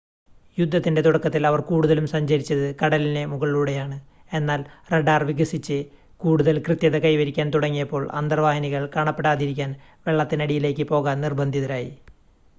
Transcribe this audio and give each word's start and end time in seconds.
യുദ്ധത്തിൻ്റെ 0.57 1.01
തുടക്കത്തിൽ 1.01 1.43
അവർ 1.47 1.59
കൂടുതലും 1.61 2.05
സഞ്ചരിച്ചത് 2.07 2.63
കടലിനു 2.75 3.23
മുകളിലൂടെയാണ് 3.25 3.97
എന്നാൽ 4.31 4.61
റഡാർ 4.91 5.23
വികസിച്ച് 5.23 5.77
കൂടുതൽ 6.21 6.57
കൃത്യത 6.59 6.97
കൈവരിക്കാൻ 6.97 7.49
തുടങ്ങിയപ്പോൾ 7.51 8.05
അന്തർവാഹിനികൾ 8.13 8.85
കാണാപ്പെടാതിരിക്കാൻ 8.95 9.73
വെള്ളത്തിനടിയിലേക്ക് 10.07 10.87
പോകാൻ 10.87 11.21
നിർബന്ധിതരായി 11.21 11.91